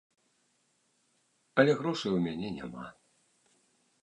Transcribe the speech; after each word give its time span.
Але 1.63 1.71
грошай 1.83 2.11
у 2.17 2.25
мяне 2.25 2.49
няма. 2.59 2.85